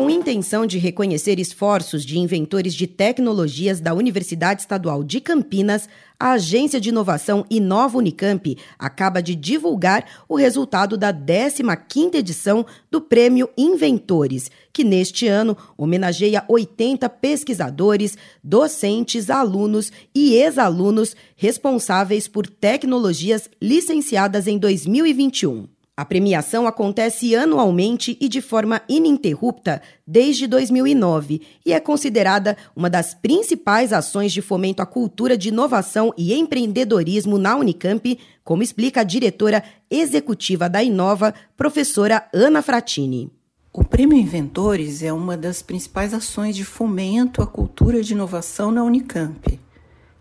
[0.00, 6.30] Com intenção de reconhecer esforços de inventores de tecnologias da Universidade Estadual de Campinas, a
[6.30, 13.50] Agência de Inovação Inova Unicamp acaba de divulgar o resultado da 15ª edição do Prêmio
[13.58, 24.46] Inventores, que neste ano homenageia 80 pesquisadores, docentes, alunos e ex-alunos responsáveis por tecnologias licenciadas
[24.46, 25.68] em 2021.
[26.00, 33.12] A premiação acontece anualmente e de forma ininterrupta desde 2009 e é considerada uma das
[33.12, 39.04] principais ações de fomento à cultura de inovação e empreendedorismo na Unicamp, como explica a
[39.04, 43.30] diretora executiva da Inova, professora Ana Fratini.
[43.70, 48.82] O Prêmio Inventores é uma das principais ações de fomento à cultura de inovação na
[48.82, 49.60] Unicamp.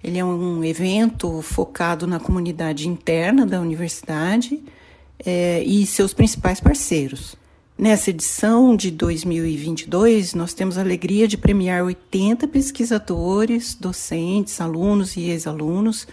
[0.04, 4.62] Ele é um evento focado na comunidade interna da universidade
[5.26, 7.36] é, e seus principais parceiros.
[7.78, 15.30] Nessa edição de 2022, nós temos a alegria de premiar 80 pesquisadores, docentes, alunos e
[15.30, 16.06] ex-alunos,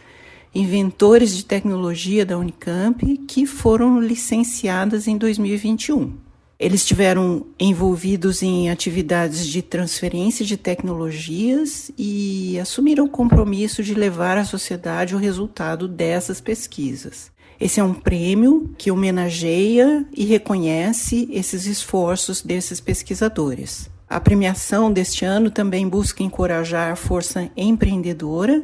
[0.55, 6.13] inventores de tecnologia da Unicamp que foram licenciadas em 2021.
[6.59, 14.39] Eles estiveram envolvidos em atividades de transferência de tecnologias e assumiram o compromisso de levar
[14.39, 17.31] à sociedade o resultado dessas pesquisas.
[17.59, 23.91] Esse é um prêmio que homenageia e reconhece esses esforços desses pesquisadores.
[24.09, 28.63] A premiação deste ano também busca encorajar a força empreendedora,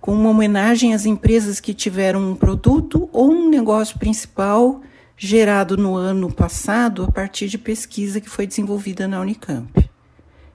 [0.00, 4.80] com uma homenagem às empresas que tiveram um produto ou um negócio principal
[5.16, 9.88] gerado no ano passado a partir de pesquisa que foi desenvolvida na Unicamp.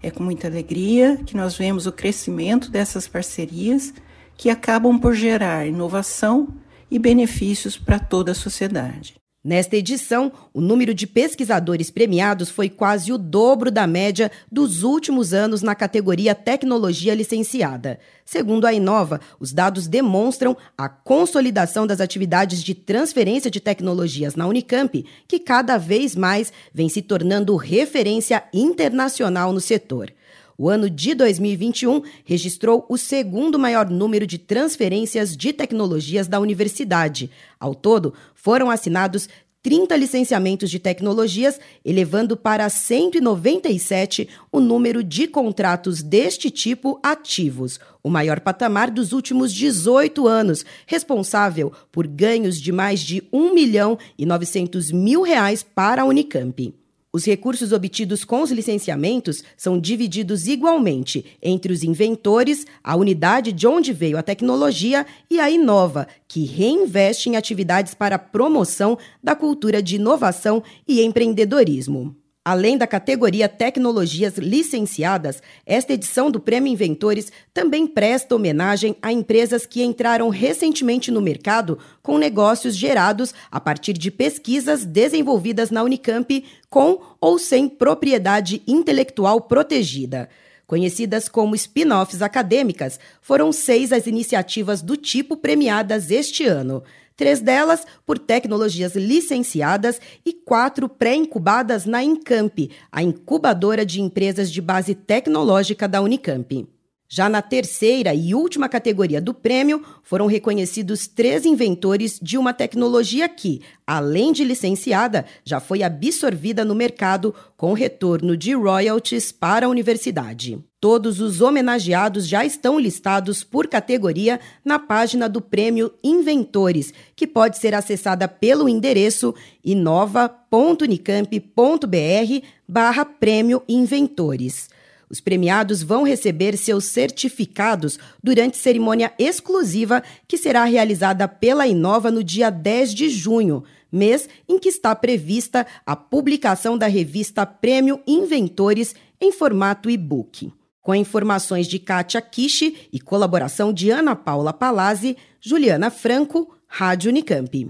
[0.02, 3.94] É com muita alegria que nós vemos o crescimento dessas parcerias
[4.36, 6.50] que acabam por gerar inovação
[6.90, 9.16] e benefícios para toda a sociedade.
[9.48, 15.34] Nesta edição, o número de pesquisadores premiados foi quase o dobro da média dos últimos
[15.34, 17.98] anos na categoria Tecnologia Licenciada.
[18.26, 24.46] Segundo a Inova, os dados demonstram a consolidação das atividades de transferência de tecnologias na
[24.48, 30.12] Unicamp, que cada vez mais vem se tornando referência internacional no setor.
[30.58, 37.30] O ano de 2021 registrou o segundo maior número de transferências de tecnologias da universidade.
[37.60, 39.30] Ao todo, foram assinados
[39.62, 48.10] 30 licenciamentos de tecnologias, elevando para 197 o número de contratos deste tipo ativos, o
[48.10, 54.26] maior patamar dos últimos 18 anos, responsável por ganhos de mais de 1 milhão e
[54.26, 56.74] 900 mil reais para a Unicamp.
[57.14, 63.66] Os recursos obtidos com os licenciamentos são divididos igualmente entre os inventores, a unidade de
[63.66, 69.82] onde veio a tecnologia e a Inova, que reinveste em atividades para promoção da cultura
[69.82, 72.16] de inovação e empreendedorismo.
[72.50, 79.66] Além da categoria Tecnologias Licenciadas, esta edição do Prêmio Inventores também presta homenagem a empresas
[79.66, 86.42] que entraram recentemente no mercado com negócios gerados a partir de pesquisas desenvolvidas na Unicamp
[86.70, 90.30] com ou sem propriedade intelectual protegida.
[90.66, 96.82] Conhecidas como spin-offs acadêmicas, foram seis as iniciativas do tipo premiadas este ano
[97.18, 104.62] três delas por tecnologias licenciadas e quatro pré-incubadas na Incamp, a incubadora de empresas de
[104.62, 106.68] base tecnológica da Unicamp.
[107.10, 113.30] Já na terceira e última categoria do prêmio, foram reconhecidos três inventores de uma tecnologia
[113.30, 119.70] que, além de licenciada, já foi absorvida no mercado com retorno de royalties para a
[119.70, 120.60] universidade.
[120.90, 127.58] Todos os homenageados já estão listados por categoria na página do Prêmio Inventores, que pode
[127.58, 134.70] ser acessada pelo endereço inova.unicamp.br barra Prêmio Inventores.
[135.10, 142.24] Os premiados vão receber seus certificados durante cerimônia exclusiva que será realizada pela Inova no
[142.24, 143.62] dia 10 de junho,
[143.92, 150.54] mês em que está prevista a publicação da revista Prêmio Inventores em formato e-book.
[150.88, 157.70] Com informações de Kátia Kishi e colaboração de Ana Paula Palazzi, Juliana Franco, Rádio Unicamp.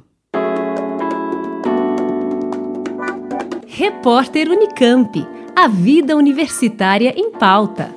[3.65, 5.27] Repórter Unicamp.
[5.55, 7.89] A vida universitária em pauta.